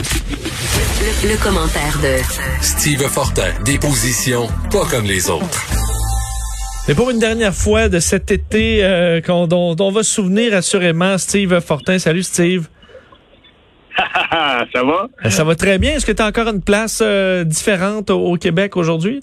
Le, 0.00 1.42
commentaire 1.42 1.98
de 2.02 2.22
Steve 2.62 3.02
Fortin, 3.02 3.52
des 3.64 3.78
positions 3.78 4.46
pas 4.72 4.86
comme 4.90 5.04
les 5.04 5.28
autres. 5.28 5.66
Et 6.88 6.94
pour 6.94 7.10
une 7.10 7.18
dernière 7.18 7.52
fois 7.52 7.90
de 7.90 7.98
cet 7.98 8.30
été 8.30 8.82
euh, 8.82 9.20
dont, 9.46 9.76
on 9.78 9.90
va 9.90 10.02
se 10.02 10.14
souvenir 10.14 10.54
assurément, 10.54 11.18
Steve 11.18 11.60
Fortin. 11.60 11.98
Salut 11.98 12.22
Steve. 12.22 12.68
ça 13.98 14.64
va? 14.72 15.08
Euh, 15.26 15.28
ça 15.28 15.44
va 15.44 15.54
très 15.54 15.78
bien. 15.78 15.92
Est-ce 15.92 16.06
que 16.06 16.12
tu 16.12 16.22
as 16.22 16.26
encore 16.26 16.48
une 16.48 16.62
place 16.62 17.02
euh, 17.04 17.44
différente 17.44 18.08
au, 18.08 18.36
Québec 18.36 18.78
aujourd'hui? 18.78 19.20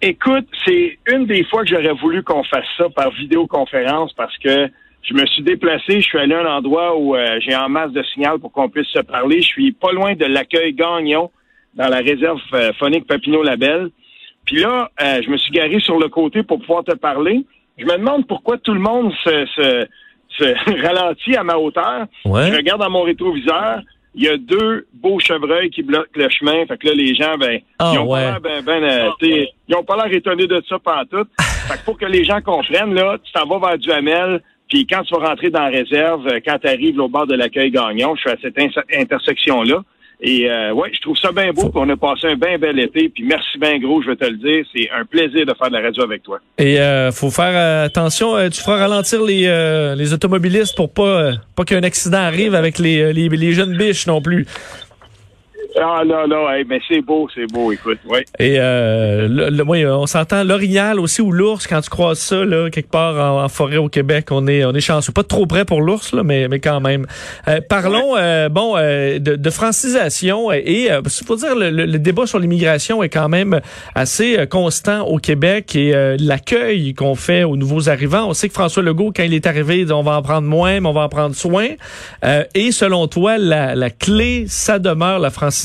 Écoute, 0.00 0.48
c'est 0.64 0.98
une 1.06 1.26
des 1.26 1.44
fois 1.44 1.64
que 1.64 1.68
j'aurais 1.68 1.94
voulu 2.00 2.22
qu'on 2.22 2.44
fasse 2.44 2.64
ça 2.78 2.84
par 2.88 3.10
vidéoconférence 3.10 4.14
parce 4.14 4.36
que 4.38 4.70
je 5.04 5.14
me 5.14 5.26
suis 5.26 5.42
déplacé, 5.42 6.00
je 6.00 6.06
suis 6.06 6.18
allé 6.18 6.34
à 6.34 6.40
un 6.40 6.56
endroit 6.56 6.96
où 6.96 7.14
euh, 7.14 7.38
j'ai 7.40 7.54
en 7.54 7.68
masse 7.68 7.92
de 7.92 8.02
signal 8.14 8.38
pour 8.38 8.50
qu'on 8.52 8.70
puisse 8.70 8.88
se 8.88 9.00
parler. 9.00 9.42
Je 9.42 9.46
suis 9.46 9.72
pas 9.72 9.92
loin 9.92 10.14
de 10.14 10.24
l'accueil 10.24 10.72
Gagnon 10.72 11.30
dans 11.74 11.88
la 11.88 11.98
réserve 11.98 12.40
euh, 12.54 12.72
phonique 12.78 13.06
Papineau-Labelle. 13.06 13.90
Puis 14.46 14.60
là, 14.60 14.90
euh, 15.02 15.20
je 15.22 15.30
me 15.30 15.36
suis 15.36 15.52
garé 15.52 15.78
sur 15.80 15.98
le 15.98 16.08
côté 16.08 16.42
pour 16.42 16.58
pouvoir 16.58 16.84
te 16.84 16.94
parler. 16.94 17.44
Je 17.76 17.84
me 17.84 17.98
demande 17.98 18.26
pourquoi 18.26 18.56
tout 18.58 18.72
le 18.72 18.80
monde 18.80 19.12
se, 19.24 19.46
se, 19.54 19.86
se 20.38 20.82
ralentit 20.86 21.36
à 21.36 21.44
ma 21.44 21.56
hauteur. 21.56 22.06
Je 22.24 22.56
regarde 22.56 22.80
dans 22.80 22.90
mon 22.90 23.02
rétroviseur. 23.02 23.82
Il 24.16 24.22
y 24.22 24.28
a 24.28 24.36
deux 24.36 24.86
beaux 24.94 25.18
chevreuils 25.18 25.70
qui 25.70 25.82
bloquent 25.82 26.08
le 26.14 26.28
chemin. 26.30 26.64
Fait 26.66 26.78
que 26.78 26.86
là, 26.86 26.94
les 26.94 27.14
gens, 27.16 27.34
ben, 27.36 27.58
ah, 27.80 27.90
ils 27.92 27.98
ont 27.98 28.08
pas 28.08 28.20
l'air 28.20 28.40
ben, 28.40 28.62
ben, 28.64 29.12
ils 29.20 29.76
ont 29.76 29.82
pas 29.82 29.96
l'air 29.96 30.14
étonnés 30.14 30.46
de 30.46 30.62
ça 30.68 30.78
pendant 30.78 31.04
tout. 31.04 31.26
fait 31.40 31.78
que 31.78 31.84
pour 31.84 31.98
que 31.98 32.06
les 32.06 32.24
gens 32.24 32.40
comprennent, 32.40 32.94
là, 32.94 33.18
tu 33.22 33.32
t'en 33.32 33.44
vas 33.46 33.58
vers 33.70 33.78
Duhamel, 33.78 34.40
puis 34.74 34.88
quand 34.88 35.04
tu 35.04 35.14
vas 35.14 35.28
rentrer 35.28 35.50
dans 35.50 35.62
la 35.62 35.68
réserve, 35.68 36.26
euh, 36.26 36.40
quand 36.44 36.58
tu 36.58 36.66
arrives 36.66 36.98
au 36.98 37.06
bord 37.08 37.28
de 37.28 37.36
l'accueil 37.36 37.70
Gagnon, 37.70 38.16
je 38.16 38.22
suis 38.22 38.30
à 38.30 38.36
cette 38.42 38.58
intersection-là. 38.92 39.84
Et 40.20 40.50
euh, 40.50 40.72
ouais, 40.72 40.90
je 40.92 41.00
trouve 41.00 41.16
ça 41.16 41.30
bien 41.30 41.52
beau. 41.52 41.68
qu'on 41.70 41.88
a 41.90 41.96
passé 41.96 42.26
un 42.26 42.34
bien 42.34 42.58
bel 42.58 42.80
été. 42.80 43.08
Puis 43.08 43.22
merci 43.22 43.56
bien 43.56 43.78
gros, 43.78 44.02
je 44.02 44.08
vais 44.08 44.16
te 44.16 44.24
le 44.24 44.36
dire. 44.36 44.64
C'est 44.74 44.90
un 44.90 45.04
plaisir 45.04 45.46
de 45.46 45.54
faire 45.54 45.68
de 45.68 45.74
la 45.74 45.80
radio 45.80 46.02
avec 46.02 46.24
toi. 46.24 46.40
Et 46.58 46.80
euh, 46.80 47.12
faut 47.12 47.30
faire 47.30 47.84
attention. 47.84 48.34
tu 48.50 48.60
feras 48.62 48.78
ralentir 48.78 49.22
les, 49.22 49.94
les 49.96 50.12
automobilistes 50.12 50.74
pour 50.74 50.92
pas 50.92 51.30
pas 51.54 51.64
qu'un 51.64 51.84
accident 51.84 52.18
arrive 52.18 52.56
avec 52.56 52.80
les, 52.80 53.12
les, 53.12 53.28
les 53.28 53.52
jeunes 53.52 53.76
biches 53.76 54.08
non 54.08 54.20
plus. 54.20 54.44
Ah 55.76 56.02
non, 56.06 56.28
non, 56.28 56.46
mais 56.68 56.80
c'est 56.86 57.00
beau, 57.00 57.28
c'est 57.34 57.50
beau, 57.52 57.72
écoute, 57.72 57.98
oui. 58.06 58.20
Et 58.38 58.56
euh, 58.60 59.26
le, 59.28 59.88
on 59.90 60.06
s'entend 60.06 60.44
l'orignal 60.44 61.00
aussi 61.00 61.20
ou 61.20 61.32
l'ours, 61.32 61.66
quand 61.66 61.80
tu 61.80 61.90
croises 61.90 62.20
ça, 62.20 62.44
là, 62.44 62.70
quelque 62.70 62.90
part 62.90 63.42
en, 63.42 63.48
forêt 63.48 63.78
au 63.78 63.88
Québec, 63.88 64.28
on 64.30 64.46
est 64.46 64.64
on 64.64 64.72
est 64.72 64.80
chanceux. 64.80 65.12
Pas 65.12 65.24
trop 65.24 65.46
près 65.46 65.64
pour 65.64 65.80
l'ours, 65.80 66.12
là, 66.12 66.22
mais, 66.22 66.46
mais 66.46 66.60
quand 66.60 66.80
même. 66.80 67.06
Euh, 67.48 67.60
parlons 67.68 68.16
euh, 68.16 68.48
bon 68.48 68.74
euh, 68.76 69.18
de, 69.18 69.34
de, 69.34 69.50
francisation 69.50 70.52
et 70.52 70.88
il 70.88 71.24
faut 71.26 71.36
dire 71.36 71.56
le, 71.56 71.70
le, 71.70 71.98
débat 71.98 72.26
sur 72.26 72.38
l'immigration 72.38 73.02
est 73.02 73.08
quand 73.08 73.28
même 73.28 73.60
assez 73.94 74.46
constant 74.48 75.02
au 75.02 75.18
Québec 75.18 75.74
et 75.74 75.92
l'accueil 76.18 76.94
qu'on 76.94 77.14
fait 77.14 77.44
aux 77.44 77.56
nouveaux 77.56 77.88
arrivants. 77.88 78.28
On 78.28 78.34
sait 78.34 78.48
que 78.48 78.54
François 78.54 78.82
Legault, 78.82 79.12
quand 79.14 79.22
il 79.22 79.34
est 79.34 79.46
arrivé, 79.46 79.86
on 79.90 80.02
va 80.02 80.18
en 80.18 80.22
prendre 80.22 80.46
moins, 80.46 80.80
mais 80.80 80.88
on 80.88 80.92
va 80.92 81.02
en 81.02 81.08
prendre 81.08 81.34
soin. 81.34 81.68
et 82.54 82.72
selon 82.72 83.06
toi, 83.08 83.38
la, 83.38 83.74
la 83.74 83.90
clé, 83.90 84.44
ça 84.48 84.78
demeure 84.78 85.18
la 85.18 85.30
francisation? 85.30 85.63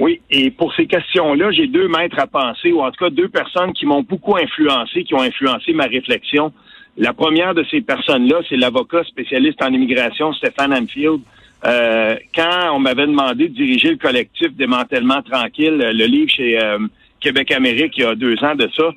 Oui, 0.00 0.22
et 0.30 0.50
pour 0.50 0.74
ces 0.74 0.86
questions-là, 0.86 1.50
j'ai 1.50 1.66
deux 1.66 1.86
maîtres 1.86 2.18
à 2.18 2.26
penser, 2.26 2.72
ou 2.72 2.80
en 2.80 2.90
tout 2.90 3.04
cas 3.04 3.10
deux 3.10 3.28
personnes 3.28 3.74
qui 3.74 3.84
m'ont 3.84 4.02
beaucoup 4.02 4.34
influencé, 4.34 5.04
qui 5.04 5.12
ont 5.14 5.20
influencé 5.20 5.74
ma 5.74 5.84
réflexion. 5.84 6.54
La 6.96 7.12
première 7.12 7.54
de 7.54 7.64
ces 7.70 7.82
personnes-là, 7.82 8.38
c'est 8.48 8.56
l'avocat 8.56 9.04
spécialiste 9.04 9.62
en 9.62 9.70
immigration, 9.70 10.32
Stéphane 10.32 10.72
Anfield. 10.72 11.20
Euh, 11.66 12.16
quand 12.34 12.74
on 12.74 12.78
m'avait 12.78 13.06
demandé 13.06 13.48
de 13.48 13.54
diriger 13.54 13.90
le 13.90 13.96
collectif 13.98 14.54
Démantèlement 14.54 15.20
Tranquille, 15.20 15.76
le 15.76 16.06
livre 16.06 16.30
chez 16.30 16.58
euh, 16.58 16.78
Québec 17.20 17.52
Amérique 17.52 17.92
il 17.98 18.04
y 18.04 18.06
a 18.06 18.14
deux 18.14 18.42
ans 18.42 18.54
de 18.54 18.70
ça, 18.74 18.90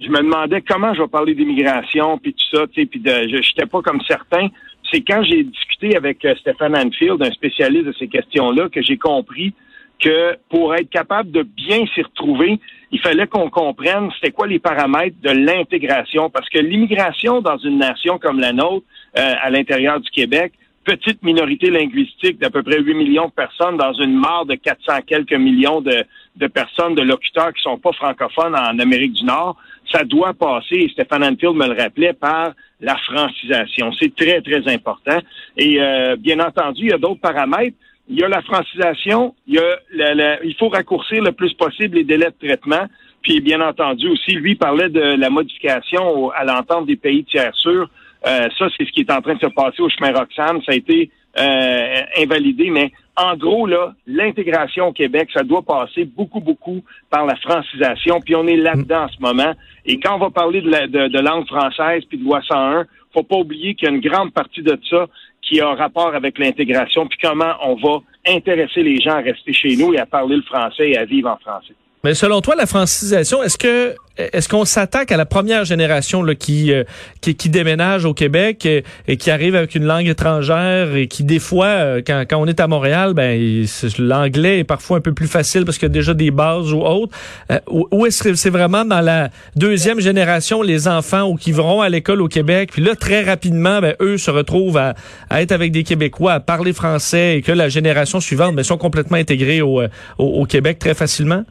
je 0.00 0.08
me 0.08 0.18
demandais 0.18 0.60
comment 0.62 0.92
je 0.92 1.02
vais 1.02 1.08
parler 1.08 1.34
d'immigration, 1.34 2.18
puis 2.18 2.32
tout 2.34 2.56
ça, 2.56 2.66
puis 2.66 2.90
je 2.94 3.36
n'étais 3.36 3.66
pas 3.66 3.80
comme 3.82 4.00
certains 4.08 4.48
c'est 4.90 5.02
quand 5.02 5.22
j'ai 5.22 5.44
discuté 5.44 5.96
avec 5.96 6.24
euh, 6.24 6.34
Stéphane 6.36 6.76
Anfield, 6.76 7.22
un 7.22 7.30
spécialiste 7.30 7.86
de 7.86 7.94
ces 7.98 8.08
questions-là, 8.08 8.68
que 8.68 8.82
j'ai 8.82 8.96
compris 8.96 9.52
que 9.98 10.36
pour 10.48 10.74
être 10.74 10.90
capable 10.90 11.30
de 11.30 11.42
bien 11.42 11.84
s'y 11.94 12.02
retrouver, 12.02 12.60
il 12.92 13.00
fallait 13.00 13.26
qu'on 13.26 13.50
comprenne 13.50 14.10
c'était 14.14 14.32
quoi 14.32 14.46
les 14.46 14.58
paramètres 14.58 15.16
de 15.22 15.30
l'intégration. 15.30 16.30
Parce 16.30 16.48
que 16.48 16.58
l'immigration 16.58 17.40
dans 17.40 17.58
une 17.58 17.78
nation 17.78 18.18
comme 18.18 18.38
la 18.38 18.52
nôtre, 18.52 18.86
euh, 19.18 19.34
à 19.40 19.50
l'intérieur 19.50 20.00
du 20.00 20.10
Québec, 20.10 20.52
petite 20.84 21.22
minorité 21.22 21.70
linguistique 21.70 22.38
d'à 22.38 22.48
peu 22.48 22.62
près 22.62 22.80
8 22.80 22.94
millions 22.94 23.26
de 23.26 23.32
personnes 23.32 23.76
dans 23.76 23.92
une 23.92 24.18
mare 24.18 24.46
de 24.46 24.54
400 24.54 25.02
quelques 25.06 25.34
millions 25.34 25.82
de, 25.82 26.46
personnes, 26.46 26.94
de 26.94 27.02
locuteurs 27.02 27.52
qui 27.52 27.60
sont 27.60 27.78
pas 27.78 27.92
francophones 27.92 28.54
en 28.54 28.78
Amérique 28.78 29.12
du 29.12 29.24
Nord, 29.24 29.56
ça 29.90 30.04
doit 30.04 30.34
passer, 30.34 30.76
et 30.76 30.88
Stéphane 30.90 31.24
Anfield 31.24 31.54
me 31.54 31.66
le 31.66 31.80
rappelait, 31.80 32.12
par 32.12 32.52
la 32.80 32.96
francisation. 32.96 33.92
C'est 33.98 34.14
très, 34.14 34.40
très 34.40 34.72
important. 34.72 35.18
Et 35.56 35.80
euh, 35.80 36.16
bien 36.16 36.38
entendu, 36.40 36.82
il 36.84 36.90
y 36.90 36.92
a 36.92 36.98
d'autres 36.98 37.20
paramètres. 37.20 37.76
Il 38.08 38.18
y 38.18 38.22
a 38.22 38.28
la 38.28 38.40
francisation, 38.40 39.34
il, 39.46 39.56
y 39.56 39.58
a 39.58 40.42
il 40.42 40.54
faut 40.58 40.68
raccourcir 40.68 41.22
le 41.22 41.32
plus 41.32 41.52
possible 41.52 41.96
les 41.96 42.04
délais 42.04 42.30
de 42.30 42.46
traitement. 42.46 42.86
Puis, 43.20 43.40
bien 43.40 43.60
entendu, 43.60 44.08
aussi, 44.08 44.32
lui 44.32 44.54
parlait 44.54 44.88
de 44.88 45.00
la 45.00 45.28
modification 45.28 46.30
à 46.30 46.44
l'entente 46.44 46.86
des 46.86 46.96
pays 46.96 47.24
tiers 47.24 47.54
sûrs. 47.54 47.90
Euh, 48.26 48.48
ça, 48.58 48.68
c'est 48.76 48.86
ce 48.86 48.92
qui 48.92 49.00
est 49.00 49.12
en 49.12 49.20
train 49.20 49.34
de 49.34 49.40
se 49.40 49.46
passer 49.46 49.82
au 49.82 49.88
chemin 49.88 50.12
Roxham. 50.12 50.62
Ça 50.64 50.72
a 50.72 50.74
été 50.74 51.10
euh, 51.36 52.02
invalidé, 52.16 52.70
mais 52.70 52.92
en 53.16 53.36
gros, 53.36 53.66
là, 53.66 53.94
l'intégration 54.06 54.88
au 54.88 54.92
Québec, 54.92 55.28
ça 55.34 55.42
doit 55.42 55.62
passer 55.62 56.04
beaucoup, 56.04 56.40
beaucoup 56.40 56.82
par 57.10 57.26
la 57.26 57.36
francisation, 57.36 58.20
puis 58.20 58.34
on 58.36 58.46
est 58.46 58.56
là-dedans 58.56 59.04
en 59.04 59.08
ce 59.08 59.20
moment. 59.20 59.52
Et 59.84 59.98
quand 59.98 60.14
on 60.14 60.18
va 60.18 60.30
parler 60.30 60.60
de, 60.60 61.20
langue 61.20 61.46
française 61.46 62.04
puis 62.08 62.18
de 62.18 62.24
loi 62.24 62.40
101, 62.46 62.86
faut 63.12 63.22
pas 63.22 63.36
oublier 63.36 63.74
qu'il 63.74 63.88
y 63.88 63.90
a 63.90 63.94
une 63.94 64.00
grande 64.00 64.32
partie 64.32 64.62
de 64.62 64.78
ça 64.88 65.06
qui 65.42 65.60
a 65.60 65.74
rapport 65.74 66.14
avec 66.14 66.38
l'intégration, 66.38 67.06
puis 67.06 67.18
comment 67.22 67.54
on 67.62 67.74
va 67.74 68.00
intéresser 68.26 68.82
les 68.82 69.00
gens 69.00 69.16
à 69.16 69.20
rester 69.20 69.52
chez 69.52 69.76
nous 69.76 69.94
et 69.94 69.98
à 69.98 70.06
parler 70.06 70.36
le 70.36 70.42
français 70.42 70.90
et 70.90 70.98
à 70.98 71.04
vivre 71.04 71.30
en 71.30 71.36
français. 71.38 71.74
Mais 72.04 72.14
selon 72.14 72.40
toi, 72.40 72.54
la 72.54 72.66
francisation, 72.66 73.42
est-ce 73.42 73.58
que 73.58 73.94
est-ce 74.18 74.48
qu'on 74.48 74.64
s'attaque 74.64 75.12
à 75.12 75.16
la 75.16 75.26
première 75.26 75.64
génération 75.64 76.22
là, 76.22 76.34
qui, 76.34 76.72
euh, 76.72 76.82
qui, 77.20 77.36
qui 77.36 77.48
déménage 77.48 78.04
au 78.04 78.14
Québec 78.14 78.66
et, 78.66 79.16
qui 79.16 79.30
arrive 79.30 79.54
avec 79.54 79.74
une 79.74 79.84
langue 79.84 80.08
étrangère 80.08 80.94
et 80.96 81.06
qui 81.06 81.22
des 81.22 81.38
fois, 81.38 81.66
euh, 81.66 82.02
quand, 82.04 82.24
quand 82.28 82.38
on 82.38 82.46
est 82.46 82.58
à 82.58 82.66
Montréal, 82.66 83.14
ben 83.14 83.64
l'anglais 83.98 84.60
est 84.60 84.64
parfois 84.64 84.98
un 84.98 85.00
peu 85.00 85.12
plus 85.12 85.28
facile 85.28 85.64
parce 85.64 85.78
qu'il 85.78 85.86
y 85.86 85.90
a 85.90 85.94
déjà 85.94 86.14
des 86.14 86.30
bases 86.30 86.72
ou 86.72 86.80
autres. 86.80 87.16
Euh, 87.52 87.60
ou, 87.70 88.06
est-ce 88.06 88.24
que 88.24 88.34
c'est 88.34 88.50
vraiment 88.50 88.84
dans 88.84 89.00
la 89.00 89.30
deuxième 89.54 90.00
génération 90.00 90.62
les 90.62 90.88
enfants 90.88 91.28
ou 91.28 91.36
qui 91.36 91.52
vont 91.52 91.80
à 91.80 91.88
l'école 91.88 92.20
au 92.20 92.28
Québec, 92.28 92.70
puis 92.72 92.82
là 92.82 92.96
très 92.96 93.22
rapidement, 93.22 93.80
ben, 93.80 93.94
eux 94.00 94.18
se 94.18 94.30
retrouvent 94.30 94.78
à, 94.78 94.94
à, 95.30 95.42
être 95.42 95.52
avec 95.52 95.70
des 95.70 95.84
Québécois, 95.84 96.32
à 96.34 96.40
parler 96.40 96.72
français 96.72 97.38
et 97.38 97.42
que 97.42 97.52
la 97.52 97.68
génération 97.68 98.18
suivante 98.18 98.56
ben, 98.56 98.64
sont 98.64 98.78
complètement 98.78 99.16
intégrés 99.16 99.62
au, 99.62 99.82
au 100.18 100.44
Québec 100.46 100.78
très 100.80 100.94
facilement? 100.94 101.44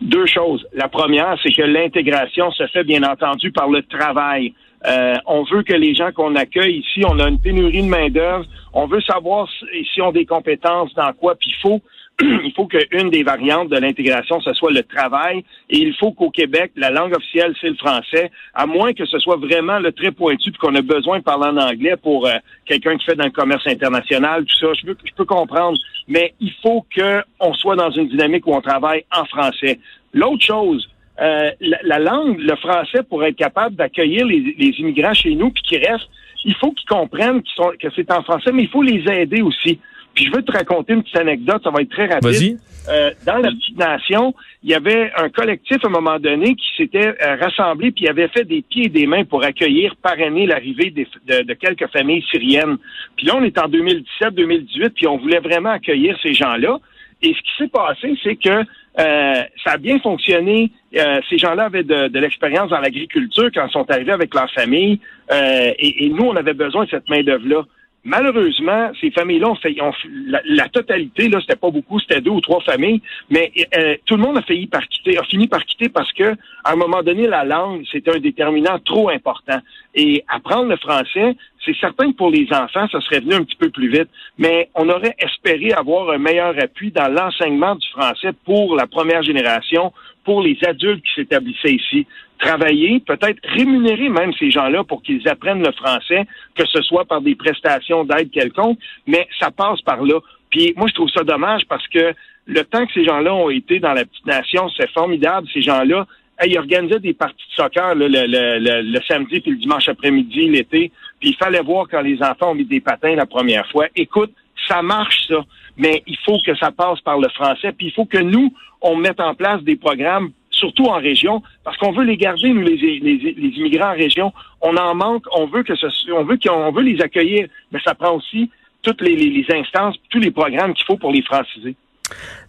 Deux 0.00 0.26
choses. 0.26 0.66
La 0.72 0.88
première, 0.88 1.36
c'est 1.42 1.52
que 1.52 1.62
l'intégration 1.62 2.50
se 2.52 2.66
fait 2.68 2.84
bien 2.84 3.02
entendu 3.02 3.50
par 3.50 3.68
le 3.68 3.82
travail. 3.82 4.54
Euh, 4.86 5.14
on 5.26 5.42
veut 5.44 5.62
que 5.62 5.74
les 5.74 5.94
gens 5.94 6.10
qu'on 6.12 6.34
accueille 6.36 6.78
ici, 6.78 7.02
on 7.06 7.18
a 7.18 7.28
une 7.28 7.40
pénurie 7.40 7.82
de 7.82 7.88
main-d'œuvre. 7.88 8.46
On 8.72 8.86
veut 8.86 9.00
savoir 9.02 9.48
si, 9.92 10.00
ont 10.00 10.12
des 10.12 10.24
compétences 10.24 10.94
dans 10.94 11.12
quoi. 11.12 11.34
Puis 11.34 11.50
il 11.50 11.60
faut 11.60 11.80
il 12.44 12.52
faut 12.54 12.66
qu'une 12.66 13.10
des 13.10 13.22
variantes 13.22 13.68
de 13.68 13.78
l'intégration, 13.78 14.40
ce 14.40 14.52
soit 14.52 14.72
le 14.72 14.82
travail. 14.82 15.44
Et 15.68 15.78
il 15.78 15.94
faut 15.94 16.12
qu'au 16.12 16.30
Québec, 16.30 16.72
la 16.76 16.90
langue 16.90 17.14
officielle, 17.16 17.54
c'est 17.60 17.68
le 17.68 17.76
français, 17.76 18.30
à 18.54 18.66
moins 18.66 18.92
que 18.92 19.06
ce 19.06 19.18
soit 19.18 19.36
vraiment 19.36 19.78
le 19.78 19.92
très 19.92 20.12
pointu, 20.12 20.50
puis 20.50 20.58
qu'on 20.58 20.74
a 20.74 20.82
besoin 20.82 21.18
de 21.18 21.24
parler 21.24 21.46
en 21.46 21.56
anglais 21.56 21.96
pour 21.96 22.26
euh, 22.26 22.32
quelqu'un 22.66 22.96
qui 22.96 23.04
fait 23.04 23.16
dans 23.16 23.24
le 23.24 23.30
commerce 23.30 23.66
international, 23.66 24.44
tout 24.44 24.56
ça. 24.58 24.72
Je, 24.74 24.92
je 24.92 25.14
peux 25.16 25.24
comprendre. 25.24 25.78
Mais 26.08 26.34
il 26.40 26.52
faut 26.62 26.84
qu'on 26.94 27.54
soit 27.54 27.76
dans 27.76 27.90
une 27.90 28.08
dynamique 28.08 28.46
où 28.46 28.54
on 28.54 28.60
travaille 28.60 29.04
en 29.14 29.24
français. 29.24 29.78
L'autre 30.12 30.44
chose, 30.44 30.88
euh, 31.20 31.50
la, 31.60 31.98
langue, 31.98 32.38
le 32.38 32.56
français, 32.56 33.02
pour 33.02 33.24
être 33.24 33.36
capable 33.36 33.76
d'accueillir 33.76 34.26
les, 34.26 34.54
les, 34.58 34.70
immigrants 34.78 35.14
chez 35.14 35.34
nous, 35.34 35.50
puis 35.50 35.62
qui 35.62 35.76
restent, 35.76 36.08
il 36.44 36.54
faut 36.54 36.72
qu'ils 36.72 36.88
comprennent 36.88 37.42
qu'ils 37.42 37.54
sont, 37.54 37.72
que 37.78 37.88
c'est 37.94 38.10
en 38.10 38.22
français, 38.22 38.52
mais 38.52 38.62
il 38.62 38.68
faut 38.68 38.82
les 38.82 39.04
aider 39.06 39.42
aussi. 39.42 39.78
Puis 40.14 40.26
je 40.26 40.32
veux 40.32 40.42
te 40.42 40.52
raconter 40.52 40.94
une 40.94 41.02
petite 41.02 41.16
anecdote, 41.16 41.62
ça 41.62 41.70
va 41.70 41.82
être 41.82 41.90
très 41.90 42.06
rapide. 42.06 42.58
Euh, 42.88 43.10
dans 43.26 43.36
la 43.36 43.50
petite 43.50 43.78
nation, 43.78 44.34
il 44.62 44.70
y 44.70 44.74
avait 44.74 45.12
un 45.16 45.28
collectif 45.28 45.84
à 45.84 45.88
un 45.88 45.90
moment 45.90 46.18
donné 46.18 46.54
qui 46.54 46.66
s'était 46.76 47.14
euh, 47.22 47.36
rassemblé 47.36 47.90
puis 47.92 48.08
avait 48.08 48.28
fait 48.28 48.44
des 48.44 48.62
pieds 48.62 48.86
et 48.86 48.88
des 48.88 49.06
mains 49.06 49.24
pour 49.24 49.44
accueillir, 49.44 49.94
parrainer 49.96 50.46
l'arrivée 50.46 50.90
de, 50.90 51.42
de, 51.42 51.54
quelques 51.54 51.88
familles 51.88 52.24
syriennes. 52.30 52.78
Puis 53.16 53.26
là, 53.26 53.34
on 53.36 53.44
est 53.44 53.58
en 53.58 53.68
2017-2018, 53.68 54.90
puis 54.90 55.06
on 55.06 55.18
voulait 55.18 55.40
vraiment 55.40 55.70
accueillir 55.70 56.18
ces 56.22 56.32
gens-là. 56.34 56.78
Et 57.22 57.34
ce 57.34 57.38
qui 57.38 57.50
s'est 57.58 57.68
passé, 57.68 58.18
c'est 58.22 58.36
que 58.36 58.64
euh, 58.98 59.42
ça 59.64 59.72
a 59.72 59.76
bien 59.76 59.98
fonctionné. 60.00 60.70
Euh, 60.96 61.20
ces 61.28 61.38
gens-là 61.38 61.64
avaient 61.64 61.84
de, 61.84 62.08
de 62.08 62.18
l'expérience 62.18 62.70
dans 62.70 62.80
l'agriculture 62.80 63.50
quand 63.54 63.66
ils 63.66 63.72
sont 63.72 63.88
arrivés 63.90 64.12
avec 64.12 64.34
leur 64.34 64.50
famille. 64.50 65.00
Euh, 65.30 65.72
et, 65.78 66.06
et, 66.06 66.08
nous, 66.08 66.24
on 66.24 66.36
avait 66.36 66.54
besoin 66.54 66.84
de 66.84 66.90
cette 66.90 67.08
main-d'œuvre-là. 67.08 67.64
Malheureusement, 68.02 68.90
ces 68.98 69.10
familles-là 69.10 69.50
ont 69.50 69.54
fait, 69.56 69.78
ont, 69.82 69.92
la, 70.26 70.68
totalité, 70.68 71.28
là, 71.28 71.38
c'était 71.40 71.56
pas 71.56 71.70
beaucoup, 71.70 72.00
c'était 72.00 72.22
deux 72.22 72.30
ou 72.30 72.40
trois 72.40 72.62
familles, 72.62 73.02
mais 73.28 73.52
euh, 73.76 73.94
tout 74.06 74.16
le 74.16 74.22
monde 74.22 74.38
a 74.38 74.42
failli 74.42 74.66
par 74.66 74.86
quitter, 74.88 75.18
a 75.18 75.24
fini 75.24 75.48
par 75.48 75.64
quitter 75.66 75.90
parce 75.90 76.10
que, 76.14 76.32
à 76.64 76.72
un 76.72 76.76
moment 76.76 77.02
donné, 77.02 77.26
la 77.26 77.44
langue, 77.44 77.84
c'était 77.92 78.16
un 78.16 78.18
déterminant 78.18 78.78
trop 78.78 79.10
important. 79.10 79.60
Et 79.94 80.24
apprendre 80.28 80.70
le 80.70 80.76
français, 80.76 81.36
c'est 81.64 81.76
certain 81.76 82.10
que 82.12 82.16
pour 82.16 82.30
les 82.30 82.46
enfants, 82.52 82.88
ça 82.90 83.00
serait 83.00 83.20
venu 83.20 83.34
un 83.34 83.44
petit 83.44 83.56
peu 83.56 83.70
plus 83.70 83.88
vite, 83.88 84.08
mais 84.38 84.70
on 84.74 84.88
aurait 84.88 85.14
espéré 85.18 85.72
avoir 85.72 86.10
un 86.10 86.18
meilleur 86.18 86.54
appui 86.58 86.90
dans 86.90 87.08
l'enseignement 87.08 87.74
du 87.74 87.86
français 87.88 88.30
pour 88.44 88.76
la 88.76 88.86
première 88.86 89.22
génération, 89.22 89.92
pour 90.24 90.42
les 90.42 90.58
adultes 90.66 91.04
qui 91.04 91.14
s'établissaient 91.14 91.74
ici 91.74 92.06
travailler, 92.38 93.00
peut-être 93.00 93.38
rémunérer 93.44 94.08
même 94.08 94.32
ces 94.38 94.50
gens-là 94.50 94.82
pour 94.84 95.02
qu'ils 95.02 95.28
apprennent 95.28 95.62
le 95.62 95.72
français, 95.72 96.26
que 96.54 96.66
ce 96.66 96.82
soit 96.82 97.04
par 97.04 97.20
des 97.20 97.34
prestations 97.34 98.04
d'aide 98.04 98.30
quelconque, 98.30 98.78
mais 99.06 99.28
ça 99.38 99.50
passe 99.50 99.82
par 99.82 100.02
là. 100.02 100.18
Puis 100.50 100.72
moi, 100.76 100.88
je 100.88 100.94
trouve 100.94 101.10
ça 101.10 101.22
dommage 101.22 101.62
parce 101.68 101.86
que 101.88 102.14
le 102.46 102.64
temps 102.64 102.84
que 102.86 102.92
ces 102.92 103.04
gens-là 103.04 103.34
ont 103.34 103.50
été 103.50 103.78
dans 103.78 103.92
la 103.92 104.04
petite 104.04 104.26
nation, 104.26 104.68
c'est 104.76 104.90
formidable. 104.90 105.46
Ces 105.52 105.62
gens-là, 105.62 106.06
ils 106.46 106.58
organisaient 106.58 107.00
des 107.00 107.14
parties 107.14 107.44
de 107.50 107.62
soccer 107.62 107.94
le, 107.94 108.06
le, 108.08 109.00
samedi 109.06 109.40
puis 109.40 109.50
le 109.52 109.56
dimanche 109.58 109.88
après-midi, 109.88 110.48
l'été. 110.48 110.90
Puis 111.18 111.30
il 111.30 111.36
fallait 111.36 111.62
voir 111.62 111.86
quand 111.90 112.00
les 112.00 112.22
enfants 112.22 112.52
ont 112.52 112.54
mis 112.54 112.64
des 112.64 112.80
patins 112.80 113.14
la 113.14 113.26
première 113.26 113.66
fois. 113.70 113.86
Écoute, 113.94 114.32
ça 114.66 114.82
marche 114.82 115.26
ça, 115.28 115.44
mais 115.76 116.02
il 116.06 116.16
faut 116.24 116.38
que 116.44 116.54
ça 116.56 116.70
passe 116.70 117.00
par 117.00 117.18
le 117.18 117.28
français. 117.28 117.72
Puis 117.72 117.88
il 117.88 117.92
faut 117.92 118.06
que 118.06 118.18
nous, 118.18 118.54
on 118.80 118.96
mette 118.96 119.20
en 119.20 119.34
place 119.34 119.62
des 119.62 119.76
programmes 119.76 120.30
surtout 120.60 120.84
en 120.84 120.98
région, 120.98 121.42
parce 121.64 121.76
qu'on 121.78 121.92
veut 121.92 122.04
les 122.04 122.18
garder, 122.18 122.50
nous, 122.50 122.60
les, 122.60 122.76
les, 122.76 123.48
immigrants 123.58 123.92
en 123.92 123.96
région. 123.96 124.32
On 124.60 124.76
en 124.76 124.94
manque, 124.94 125.24
on 125.34 125.46
veut 125.46 125.62
que 125.62 125.74
ce, 125.74 125.86
on 126.12 126.24
veut 126.24 126.36
qu'on 126.36 126.70
veut 126.70 126.82
les 126.82 127.00
accueillir, 127.00 127.48
mais 127.72 127.80
ça 127.82 127.94
prend 127.94 128.14
aussi 128.16 128.50
toutes 128.82 129.00
les, 129.00 129.16
les 129.16 129.46
instances, 129.54 129.96
tous 130.10 130.18
les 130.18 130.30
programmes 130.30 130.74
qu'il 130.74 130.84
faut 130.84 130.96
pour 130.96 131.12
les 131.12 131.22
franciser. 131.22 131.74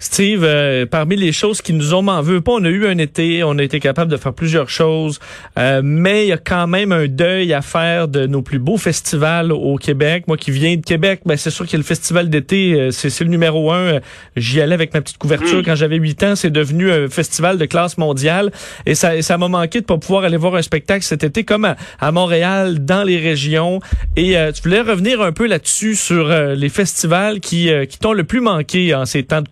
Steve, 0.01 0.43
euh, 0.43 0.87
parmi 0.87 1.15
les 1.15 1.31
choses 1.31 1.61
qui 1.61 1.73
nous 1.73 1.93
ont 1.93 2.01
m'en 2.01 2.23
veut 2.23 2.41
pas, 2.41 2.53
on 2.53 2.65
a 2.65 2.69
eu 2.69 2.87
un 2.87 2.97
été, 2.97 3.43
on 3.43 3.59
a 3.59 3.63
été 3.63 3.79
capable 3.79 4.09
de 4.09 4.17
faire 4.17 4.33
plusieurs 4.33 4.67
choses, 4.67 5.19
euh, 5.59 5.81
mais 5.83 6.25
il 6.25 6.29
y 6.29 6.31
a 6.31 6.37
quand 6.37 6.65
même 6.65 6.91
un 6.91 7.07
deuil 7.07 7.53
à 7.53 7.61
faire 7.61 8.07
de 8.07 8.25
nos 8.25 8.41
plus 8.41 8.57
beaux 8.57 8.77
festivals 8.77 9.51
au 9.51 9.75
Québec. 9.75 10.23
Moi 10.27 10.37
qui 10.37 10.49
viens 10.49 10.75
de 10.75 10.81
Québec, 10.81 11.21
ben 11.23 11.37
c'est 11.37 11.51
sûr 11.51 11.65
qu'il 11.65 11.73
y 11.73 11.75
a 11.75 11.77
le 11.77 11.83
festival 11.83 12.31
d'été, 12.31 12.73
euh, 12.73 12.89
c'est 12.89 13.23
le 13.23 13.29
numéro 13.29 13.71
un. 13.71 13.99
J'y 14.35 14.59
allais 14.59 14.73
avec 14.73 14.91
ma 14.95 15.01
petite 15.01 15.19
couverture 15.19 15.59
mm. 15.59 15.65
quand 15.65 15.75
j'avais 15.75 15.97
huit 15.97 16.23
ans. 16.23 16.35
C'est 16.35 16.49
devenu 16.49 16.91
un 16.91 17.07
festival 17.07 17.59
de 17.59 17.65
classe 17.65 17.99
mondiale 17.99 18.51
et 18.87 18.95
ça, 18.95 19.21
ça 19.21 19.37
m'a 19.37 19.49
manqué 19.49 19.81
de 19.81 19.85
pas 19.85 19.99
pouvoir 19.99 20.23
aller 20.23 20.37
voir 20.37 20.55
un 20.55 20.63
spectacle 20.63 21.05
cet 21.05 21.23
été 21.23 21.43
comme 21.43 21.75
à, 21.99 22.11
Montréal, 22.11 22.83
dans 22.83 23.03
les 23.03 23.19
régions. 23.19 23.81
Et 24.15 24.35
tu 24.55 24.63
voulais 24.63 24.81
revenir 24.81 25.21
un 25.21 25.31
peu 25.31 25.45
là-dessus 25.45 25.95
sur 25.95 26.27
les 26.29 26.69
festivals 26.69 27.39
qui, 27.39 27.69
qui 27.87 27.99
t'ont 27.99 28.13
le 28.13 28.23
plus 28.23 28.41
manqué 28.41 28.95
en 28.95 29.05
ces 29.05 29.23
temps 29.23 29.41
de 29.41 29.47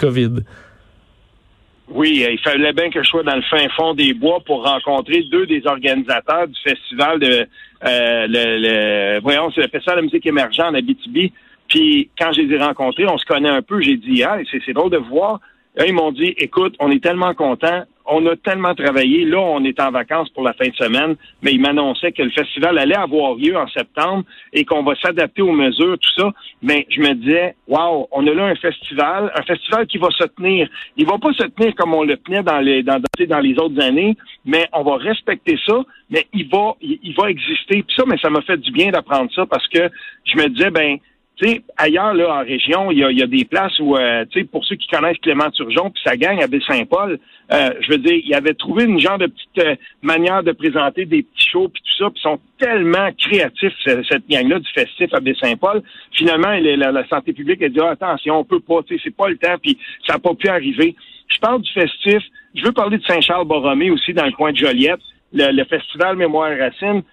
Oui, 1.92 2.24
il 2.30 2.40
fallait 2.40 2.72
bien 2.74 2.92
que 2.92 3.02
je 3.02 3.10
sois 3.10 3.24
dans 3.24 3.36
le 3.36 3.42
fin 3.42 3.68
fond 3.76 3.96
des 3.96 4.14
bois 4.14 4.40
pour 4.46 4.64
rencontrer 4.64 5.24
deux 5.24 5.48
des 5.48 5.66
organisateurs 5.66 6.48
du 6.48 6.60
festival 6.64 7.20
de 7.20 7.48
euh, 7.86 9.20
voyons, 9.24 9.52
c'est 9.52 9.62
le 9.62 9.70
festival 9.70 9.98
de 9.98 10.02
musique 10.04 10.26
émergente 10.26 10.68
en 10.68 10.74
Abitibi. 10.76 11.34
Puis 11.68 12.10
quand 12.18 12.32
je 12.34 12.42
les 12.42 12.56
ai 12.56 12.62
on 13.08 13.18
se 13.18 13.26
connaît 13.26 13.50
un 13.50 13.62
peu. 13.62 13.82
J'ai 13.82 13.98
dit 13.98 14.24
ah, 14.24 14.38
c'est 14.66 14.74
drôle 14.74 14.92
de 14.92 14.98
voir. 14.98 15.40
Là, 15.76 15.86
ils 15.88 15.94
m'ont 15.94 16.12
dit 16.12 16.34
écoute, 16.38 16.76
on 16.80 16.92
est 16.92 17.04
tellement 17.04 17.34
contents 17.34 17.84
on 18.10 18.26
a 18.26 18.36
tellement 18.36 18.74
travaillé. 18.74 19.24
Là, 19.26 19.40
on 19.40 19.64
est 19.64 19.80
en 19.80 19.92
vacances 19.92 20.30
pour 20.30 20.44
la 20.44 20.54
fin 20.54 20.68
de 20.68 20.76
semaine, 20.76 21.16
mais 21.42 21.52
il 21.54 21.62
m'annonçait 21.62 22.12
que 22.12 22.24
le 22.24 22.32
festival 22.32 22.78
allait 22.78 22.98
avoir 22.98 23.36
lieu 23.36 23.56
en 23.56 23.68
septembre 23.68 24.24
et 24.52 24.66
qu'on 24.66 24.84
va 24.84 24.96
s'adapter 24.96 25.42
aux 25.42 25.52
mesures, 25.52 25.98
tout 26.00 26.22
ça. 26.22 26.32
Mais 26.62 26.88
je 26.90 27.00
me 27.00 27.14
disais, 27.14 27.56
waouh, 27.68 28.08
on 28.12 28.26
a 28.26 28.34
là 28.34 28.46
un 28.46 28.56
festival, 28.56 29.32
un 29.36 29.44
festival 29.44 29.86
qui 29.88 30.00
va 30.00 30.10
se 30.10 30.26
tenir. 30.26 30.68
Il 30.98 31.06
va 31.06 31.18
pas 31.20 31.32
se 31.34 31.44
tenir 31.44 31.76
comme 31.76 31.94
on 31.94 32.04
le 32.04 32.18
tenait 32.18 32.44
dans 32.44 32.60
les 32.60 32.84
dans, 32.84 33.00
dans 33.28 33.40
les 33.40 33.58
autres 33.60 33.80
années, 33.82 34.18
mais 34.44 34.68
on 34.74 34.84
va 34.84 34.98
respecter 34.98 35.58
ça. 35.66 35.80
Mais 36.10 36.26
il 36.34 36.50
va 36.50 36.76
il, 36.82 37.14
va 37.16 37.30
exister. 37.30 37.84
Puis 37.84 37.96
ça, 37.96 38.04
mais 38.08 38.18
ça 38.18 38.30
m'a 38.30 38.42
fait 38.42 38.58
du 38.58 38.72
bien 38.72 38.90
d'apprendre 38.90 39.32
ça 39.34 39.46
parce 39.46 39.68
que 39.68 39.90
je 40.26 40.38
me 40.38 40.50
disais, 40.50 40.72
ben 40.72 40.98
sais, 41.46 41.62
ailleurs, 41.78 42.14
là, 42.14 42.42
en 42.42 42.44
région, 42.44 42.92
il 42.92 43.00
y 43.00 43.24
a, 43.24 43.28
des 43.28 43.46
places 43.46 43.78
où, 43.80 43.96
euh, 43.96 44.26
tu 44.30 44.40
sais, 44.40 44.46
pour 44.46 44.66
ceux 44.66 44.76
qui 44.76 44.88
connaissent 44.88 45.18
Clément 45.18 45.50
Turgeon, 45.52 45.90
puis 45.90 46.02
ça 46.04 46.18
gagne 46.18 46.42
à 46.44 46.48
Baie-Saint-Paul, 46.48 47.20
euh, 47.52 47.70
je 47.82 47.92
veux 47.92 47.98
dire, 47.98 48.20
il 48.24 48.34
avait 48.34 48.54
trouvé 48.54 48.86
une 48.86 49.00
genre 49.00 49.18
de 49.18 49.28
petite 49.28 49.66
euh, 49.66 49.76
manière 50.02 50.44
de 50.44 50.52
présenter 50.52 51.06
des 51.06 51.24
petits 51.24 51.50
shows, 51.50 51.70
puis 51.70 51.82
tout 51.82 52.04
ça, 52.04 52.10
puis 52.10 52.22
sont 52.22 52.40
tellement 52.60 53.10
créatifs, 53.18 53.74
cette, 53.86 54.28
gang-là, 54.30 54.60
du 54.60 54.70
festif 54.74 55.14
à 55.14 55.20
Baie-Saint-Paul. 55.20 55.82
Finalement, 56.14 56.52
la, 56.52 57.08
santé 57.08 57.34
publique 57.34 57.62
a 57.62 57.70
dit, 57.70 57.80
ah, 57.82 57.92
attention, 57.92 58.40
on 58.40 58.44
peut 58.44 58.60
pas, 58.60 58.82
tu 58.84 58.96
sais, 58.96 59.02
c'est 59.06 59.16
pas 59.16 59.30
le 59.30 59.38
temps, 59.38 59.56
puis 59.62 59.78
ça 60.06 60.14
n'a 60.14 60.20
pas 60.20 60.34
pu 60.34 60.48
arriver. 60.48 60.96
Je 61.28 61.40
parle 61.40 61.62
du 61.62 61.72
festif. 61.72 62.24
Je 62.56 62.64
veux 62.66 62.72
parler 62.72 62.98
de 62.98 63.04
Saint-Charles-Borromée 63.04 63.92
aussi, 63.92 64.14
dans 64.14 64.26
le 64.26 64.32
coin 64.32 64.52
de 64.52 64.58
Joliette, 64.58 65.00
le, 65.32 65.64
festival 65.66 66.16
Mémoire 66.18 66.52
Racine. 66.58 67.04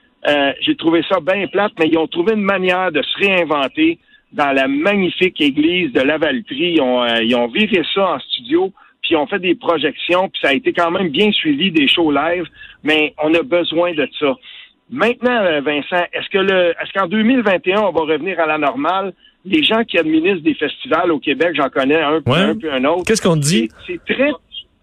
J'ai 0.60 0.74
trouvé 0.74 1.02
ça 1.08 1.20
bien 1.20 1.46
plate, 1.46 1.72
mais 1.78 1.88
ils 1.88 1.98
ont 1.98 2.06
trouvé 2.06 2.32
une 2.32 2.42
manière 2.42 2.90
de 2.90 3.02
se 3.02 3.18
réinventer, 3.18 3.98
dans 4.36 4.52
la 4.52 4.68
magnifique 4.68 5.40
église 5.40 5.92
de 5.92 6.00
Lavaltrie. 6.00 6.74
Ils 6.74 6.80
ont, 6.80 7.02
euh, 7.02 7.22
ils 7.22 7.34
ont 7.34 7.48
viré 7.48 7.82
ça 7.94 8.14
en 8.14 8.18
studio, 8.20 8.70
puis 9.02 9.12
ils 9.12 9.16
ont 9.16 9.26
fait 9.26 9.38
des 9.38 9.54
projections, 9.54 10.28
puis 10.28 10.40
ça 10.42 10.50
a 10.50 10.52
été 10.52 10.72
quand 10.72 10.90
même 10.90 11.08
bien 11.08 11.32
suivi 11.32 11.70
des 11.72 11.88
shows 11.88 12.12
live, 12.12 12.44
mais 12.84 13.14
on 13.22 13.32
a 13.34 13.42
besoin 13.42 13.94
de 13.94 14.06
ça. 14.20 14.36
Maintenant, 14.90 15.42
euh, 15.42 15.60
Vincent, 15.62 16.04
est-ce 16.12 16.28
que 16.28 16.38
le 16.38 16.74
est-ce 16.80 16.92
qu'en 16.92 17.08
2021, 17.08 17.80
on 17.80 17.92
va 17.92 18.00
revenir 18.02 18.38
à 18.38 18.46
la 18.46 18.58
normale? 18.58 19.14
Les 19.44 19.62
gens 19.62 19.84
qui 19.84 19.98
administrent 19.98 20.42
des 20.42 20.54
festivals 20.54 21.10
au 21.10 21.18
Québec, 21.18 21.54
j'en 21.54 21.70
connais 21.70 22.00
un, 22.00 22.20
puis 22.20 22.34
un, 22.34 22.54
puis 22.54 22.68
un 22.68 22.84
autre. 22.84 23.04
Qu'est-ce 23.06 23.22
qu'on 23.22 23.36
dit? 23.36 23.68
C'est 23.86 24.04
très 24.04 24.32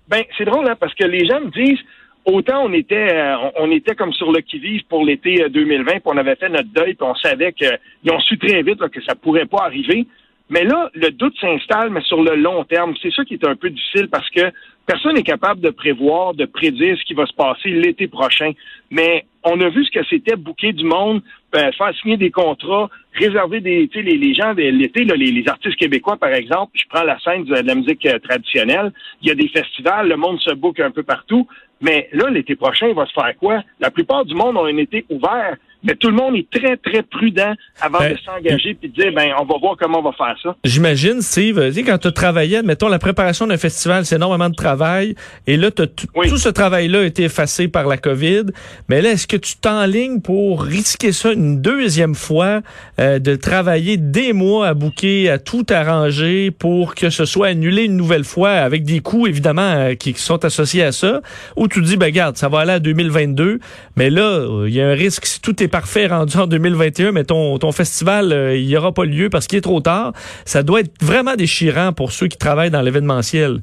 ben, 0.07 0.23
c'est 0.38 0.45
drôle, 0.45 0.67
hein, 0.67 0.75
parce 0.79 0.94
que 0.95 1.05
les 1.05 1.25
gens 1.25 1.39
me 1.39 1.50
disent 1.51 1.79
autant 2.25 2.65
on 2.65 2.73
était 2.73 3.13
euh, 3.13 3.35
on, 3.57 3.71
était 3.71 3.95
comme 3.95 4.13
sur 4.13 4.31
le 4.31 4.41
qui-vive 4.41 4.83
pour 4.89 5.05
l'été 5.05 5.45
2020, 5.49 5.91
euh, 5.91 5.93
puis 5.95 6.01
on 6.05 6.17
avait 6.17 6.35
fait 6.35 6.49
notre 6.49 6.69
deuil, 6.69 6.93
puis 6.93 7.07
on 7.07 7.15
savait 7.15 7.53
qu'ils 7.53 8.11
ont 8.11 8.19
su 8.19 8.37
très 8.37 8.61
vite 8.63 8.79
que 8.89 9.03
ça 9.03 9.15
pourrait 9.15 9.45
pas 9.45 9.63
arriver. 9.65 10.05
Mais 10.49 10.65
là, 10.65 10.89
le 10.93 11.09
doute 11.09 11.35
s'installe, 11.39 11.89
mais 11.89 12.01
sur 12.01 12.21
le 12.21 12.35
long 12.35 12.63
terme. 12.65 12.93
C'est 13.01 13.13
ça 13.13 13.23
qui 13.23 13.35
est 13.35 13.47
un 13.47 13.55
peu 13.55 13.69
difficile 13.69 14.09
parce 14.09 14.29
que 14.29 14.51
personne 14.85 15.15
n'est 15.15 15.23
capable 15.23 15.61
de 15.61 15.69
prévoir, 15.69 16.33
de 16.33 16.45
prédire 16.45 16.97
ce 16.97 17.03
qui 17.05 17.13
va 17.13 17.25
se 17.25 17.33
passer 17.33 17.69
l'été 17.69 18.07
prochain. 18.07 18.51
Mais 18.91 19.25
on 19.43 19.59
a 19.61 19.69
vu 19.69 19.85
ce 19.85 19.91
que 19.91 20.05
c'était 20.09 20.35
bouquer 20.35 20.73
du 20.73 20.83
monde, 20.83 21.21
euh, 21.55 21.71
faire 21.71 21.95
signer 22.01 22.17
des 22.17 22.29
contrats, 22.29 22.89
réserver 23.13 23.61
des, 23.61 23.89
les, 23.95 24.17
les 24.17 24.33
gens 24.33 24.53
l'été, 24.53 25.05
les, 25.05 25.31
les, 25.31 25.47
artistes 25.47 25.77
québécois, 25.77 26.17
par 26.17 26.33
exemple. 26.33 26.71
Je 26.75 26.83
prends 26.89 27.03
la 27.03 27.17
scène 27.19 27.45
de 27.45 27.55
la 27.55 27.75
musique 27.75 28.07
traditionnelle. 28.24 28.91
Il 29.21 29.29
y 29.29 29.31
a 29.31 29.36
des 29.36 29.48
festivals, 29.48 30.09
le 30.09 30.17
monde 30.17 30.39
se 30.39 30.53
boucle 30.53 30.83
un 30.83 30.91
peu 30.91 31.03
partout. 31.03 31.48
Mais 31.82 32.10
là, 32.13 32.30
l'été 32.30 32.56
prochain, 32.56 32.88
il 32.88 32.96
va 32.96 33.06
se 33.06 33.13
faire 33.13 33.34
quoi? 33.39 33.62
La 33.80 33.92
plupart 33.92 34.25
du 34.25 34.36
monde 34.36 34.58
ont 34.58 34.65
un 34.65 34.77
été 34.77 35.06
ouvert, 35.10 35.58
mais 35.84 35.96
tout 35.96 36.08
le 36.08 36.15
monde 36.15 36.36
est 36.36 36.50
très, 36.50 36.77
très 36.77 37.03
prudent 37.03 37.53
avant 37.82 38.00
ben, 38.00 38.13
de 38.13 38.18
s'engager 38.20 38.74
puis 38.74 38.89
de 38.89 38.94
dire, 38.94 39.12
ben, 39.13 39.34
on 39.39 39.44
va 39.44 39.56
voir 39.60 39.75
comment 39.77 40.00
on 40.00 40.03
va 40.03 40.13
faire 40.13 40.36
ça. 40.42 40.56
J'imagine, 40.63 41.22
Steve, 41.22 41.60
quand 41.86 41.98
tu 41.98 42.12
travaillais, 42.13 42.63
mettons, 42.63 42.88
la 42.88 43.00
préparation 43.00 43.48
d'un 43.48 43.58
festival, 43.58 44.06
c'est 44.06 44.15
énormément 44.15 44.50
de 44.50 44.56
travail. 44.56 45.15
Et 45.46 45.58
là, 45.58 45.72
tout 45.72 46.38
ce 46.38 46.50
travail-là 46.50 47.00
a 47.00 47.03
été 47.03 47.24
effacé 47.24 47.68
par 47.68 47.88
la 47.88 47.98
COVID. 47.98 48.46
Mais 48.88 49.01
là, 49.01 49.12
est-ce 49.12 49.27
que 49.27 49.36
tu 49.36 49.58
t'enlignes 49.58 50.22
pour 50.22 50.63
risquer 50.63 51.12
ça 51.12 51.34
une 51.34 51.62
deuxième 51.62 52.15
fois, 52.15 52.62
euh, 53.00 53.20
de 53.20 53.36
travailler 53.36 53.98
des 53.98 54.32
mois 54.32 54.68
à 54.68 54.74
bouquer, 54.74 55.30
à 55.30 55.38
tout 55.38 55.65
arranger 55.70 56.51
pour 56.51 56.96
que 56.96 57.10
ce 57.10 57.25
soit 57.25 57.48
annulé 57.48 57.84
une 57.84 57.98
nouvelle 57.98 58.24
fois 58.24 58.51
avec 58.51 58.84
des 58.86 59.01
coûts, 59.01 59.27
évidemment, 59.27 59.62
euh, 59.62 59.96
qui 59.96 60.13
sont 60.13 60.46
associés 60.46 60.84
à 60.84 60.94
ça? 60.94 61.22
Ou 61.58 61.68
tu 61.74 61.82
dis, 61.82 61.98
ben, 61.98 62.08
regarde, 62.08 62.38
ça 62.38 62.50
va 62.50 62.60
aller 62.60 62.72
à 62.72 62.80
2022. 62.80 63.60
Mais 63.98 64.10
là, 64.10 64.22
euh, 64.22 64.65
il 64.68 64.74
y 64.74 64.82
a 64.82 64.88
un 64.88 64.94
risque, 64.94 65.25
si 65.25 65.42
tout 65.42 65.62
est 65.62 65.68
parfait 65.68 66.08
rendu 66.08 66.38
en 66.38 66.48
2021, 66.48 67.12
mais 67.12 67.24
ton, 67.24 67.58
ton 67.58 67.72
festival, 67.72 68.32
euh, 68.32 68.56
il 68.58 68.65
n'y 68.68 68.77
aura 68.77 68.92
pas 68.94 69.06
lieu 69.06 69.30
parce 69.30 69.48
qu'il 69.48 69.58
est 69.58 69.62
trop 69.62 69.82
tard. 69.82 70.13
Ça 70.46 70.63
doit 70.63 70.82
être 70.82 70.94
vraiment 71.01 71.36
déchirant 71.36 71.94
pour 71.94 72.12
ceux 72.12 72.27
qui 72.27 72.38
travaillent 72.38 72.72
dans 72.72 72.82
l'événementiel. 72.82 73.62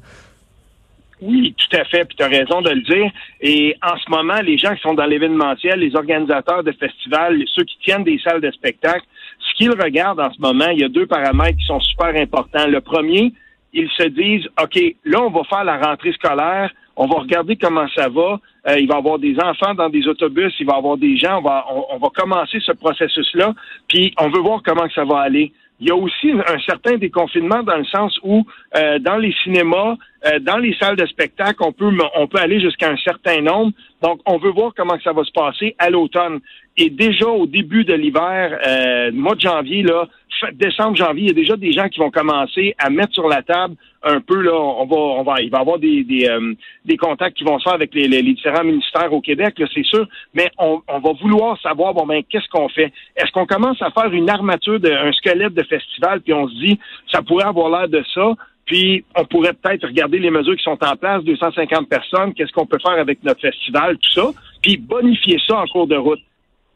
Oui, 1.21 1.53
tout 1.55 1.77
à 1.77 1.85
fait, 1.85 2.05
puis 2.05 2.17
tu 2.17 2.23
as 2.23 2.27
raison 2.27 2.61
de 2.61 2.71
le 2.71 2.81
dire. 2.81 3.11
Et 3.41 3.75
en 3.83 3.95
ce 3.95 4.09
moment, 4.09 4.41
les 4.41 4.57
gens 4.57 4.73
qui 4.73 4.81
sont 4.81 4.95
dans 4.95 5.05
l'événementiel, 5.05 5.79
les 5.79 5.95
organisateurs 5.95 6.63
de 6.63 6.71
festivals, 6.71 7.39
ceux 7.55 7.63
qui 7.63 7.77
tiennent 7.83 8.03
des 8.03 8.19
salles 8.23 8.41
de 8.41 8.49
spectacle, 8.51 9.05
ce 9.39 9.55
qu'ils 9.55 9.71
regardent 9.71 10.19
en 10.19 10.33
ce 10.33 10.41
moment, 10.41 10.69
il 10.69 10.79
y 10.79 10.83
a 10.83 10.89
deux 10.89 11.05
paramètres 11.05 11.57
qui 11.59 11.65
sont 11.65 11.79
super 11.79 12.15
importants. 12.15 12.65
Le 12.67 12.81
premier, 12.81 13.33
ils 13.73 13.89
se 13.91 14.03
disent, 14.03 14.47
OK, 14.61 14.79
là, 15.05 15.21
on 15.21 15.29
va 15.29 15.43
faire 15.45 15.63
la 15.63 15.77
rentrée 15.77 16.11
scolaire, 16.13 16.71
on 16.95 17.07
va 17.07 17.19
regarder 17.19 17.55
comment 17.55 17.87
ça 17.95 18.09
va. 18.09 18.39
Euh, 18.67 18.79
il 18.79 18.87
va 18.87 18.95
y 18.95 18.97
avoir 18.97 19.17
des 19.17 19.35
enfants 19.39 19.73
dans 19.73 19.89
des 19.89 20.07
autobus, 20.07 20.53
il 20.59 20.65
va 20.65 20.73
y 20.73 20.77
avoir 20.77 20.97
des 20.97 21.17
gens. 21.17 21.39
On 21.39 21.41
va, 21.41 21.65
on, 21.91 21.97
va 21.97 22.09
commencer 22.13 22.59
ce 22.59 22.73
processus-là, 22.73 23.53
puis 23.87 24.13
on 24.19 24.29
veut 24.29 24.41
voir 24.41 24.61
comment 24.63 24.87
ça 24.93 25.05
va 25.05 25.19
aller. 25.21 25.51
Il 25.79 25.87
y 25.87 25.91
a 25.91 25.95
aussi 25.95 26.31
un 26.31 26.59
certain 26.59 26.97
déconfinement 26.97 27.63
dans 27.63 27.77
le 27.77 27.85
sens 27.85 28.19
où 28.23 28.45
euh, 28.75 28.99
dans 28.99 29.17
les 29.17 29.33
cinémas, 29.43 29.95
Euh, 30.25 30.39
dans 30.39 30.57
les 30.57 30.75
salles 30.75 30.95
de 30.95 31.05
spectacle, 31.07 31.57
on 31.61 31.71
peut, 31.71 31.91
on 32.15 32.27
peut 32.27 32.39
aller 32.39 32.59
jusqu'à 32.59 32.89
un 32.89 32.97
certain 32.97 33.41
nombre. 33.41 33.71
Donc, 34.01 34.19
on 34.25 34.37
veut 34.37 34.51
voir 34.51 34.73
comment 34.75 34.97
ça 35.03 35.13
va 35.13 35.23
se 35.23 35.31
passer 35.31 35.75
à 35.79 35.89
l'automne. 35.89 36.39
Et 36.77 36.89
déjà 36.89 37.27
au 37.27 37.47
début 37.47 37.83
de 37.83 37.93
l'hiver, 37.93 38.59
euh, 38.65 39.11
mois 39.11 39.35
de 39.35 39.41
janvier, 39.41 39.83
là, 39.83 40.07
décembre, 40.53 40.95
janvier, 40.95 41.23
il 41.23 41.27
y 41.27 41.31
a 41.31 41.33
déjà 41.33 41.55
des 41.55 41.71
gens 41.71 41.87
qui 41.89 41.99
vont 41.99 42.11
commencer 42.11 42.75
à 42.77 42.89
mettre 42.89 43.13
sur 43.13 43.27
la 43.27 43.41
table 43.41 43.75
un 44.03 44.19
peu 44.19 44.41
là, 44.41 44.53
on 44.53 44.85
va, 44.85 44.95
on 44.95 45.23
va, 45.23 45.41
il 45.41 45.51
va 45.51 45.59
y 45.59 45.61
avoir 45.61 45.77
des 45.77 46.03
des, 46.03 46.27
euh, 46.27 46.53
des 46.85 46.97
contacts 46.97 47.37
qui 47.37 47.43
vont 47.43 47.59
se 47.59 47.63
faire 47.63 47.73
avec 47.73 47.93
les, 47.93 48.07
les, 48.07 48.23
différents 48.23 48.63
ministères 48.63 49.13
au 49.13 49.21
Québec, 49.21 49.61
c'est 49.73 49.85
sûr. 49.85 50.07
Mais 50.33 50.49
on, 50.57 50.81
on 50.87 50.99
va 50.99 51.11
vouloir 51.13 51.59
savoir 51.61 51.93
bon 51.93 52.05
ben 52.05 52.23
qu'est-ce 52.27 52.47
qu'on 52.49 52.69
fait? 52.69 52.91
Est-ce 53.15 53.31
qu'on 53.31 53.45
commence 53.45 53.81
à 53.81 53.91
faire 53.91 54.11
une 54.11 54.29
armature, 54.29 54.79
de, 54.79 54.89
un 54.89 55.11
squelette 55.11 55.53
de 55.53 55.63
festival, 55.63 56.21
puis 56.21 56.33
on 56.33 56.47
se 56.47 56.55
dit 56.55 56.79
ça 57.11 57.21
pourrait 57.21 57.45
avoir 57.45 57.69
l'air 57.69 57.89
de 57.89 58.03
ça? 58.13 58.33
Puis, 58.71 59.03
on 59.17 59.25
pourrait 59.25 59.51
peut-être 59.51 59.85
regarder 59.85 60.17
les 60.17 60.31
mesures 60.31 60.55
qui 60.55 60.63
sont 60.63 60.81
en 60.81 60.95
place, 60.95 61.25
250 61.25 61.89
personnes, 61.89 62.33
qu'est-ce 62.33 62.53
qu'on 62.53 62.65
peut 62.65 62.77
faire 62.81 62.97
avec 62.97 63.21
notre 63.21 63.41
festival, 63.41 63.97
tout 63.97 64.11
ça, 64.13 64.31
puis 64.61 64.77
bonifier 64.77 65.37
ça 65.45 65.57
en 65.57 65.65
cours 65.65 65.87
de 65.87 65.97
route. 65.97 66.21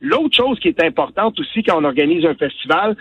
L'autre 0.01 0.35
chose 0.35 0.59
qui 0.59 0.67
est 0.67 0.83
importante 0.83 1.39
aussi 1.39 1.63
quand 1.63 1.79
on 1.79 1.85
organise 1.85 2.25
un 2.25 2.35
festival, 2.35 2.97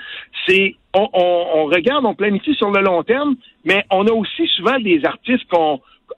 c'est 0.46 0.76
on, 0.94 1.64
regarde, 1.64 2.04
on 2.04 2.14
planifie 2.14 2.54
sur 2.54 2.70
le 2.70 2.82
long 2.82 3.02
terme, 3.02 3.34
mais 3.64 3.84
on 3.90 4.06
a 4.06 4.12
aussi 4.12 4.46
souvent 4.54 4.78
des 4.78 5.04
artistes 5.04 5.50